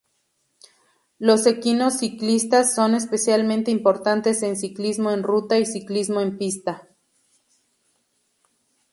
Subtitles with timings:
[1.19, 6.87] Los equipos ciclistas son especialmente importantes en ciclismo en ruta y ciclismo en pista.